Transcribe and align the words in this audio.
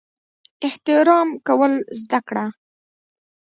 احترام 0.67 1.29
کول 1.47 1.73
زده 1.99 2.19
کړه! 2.27 2.45